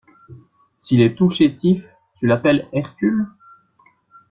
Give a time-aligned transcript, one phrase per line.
[0.79, 1.85] S’il est tout chétif,
[2.17, 3.27] tu l’appelles Hercule?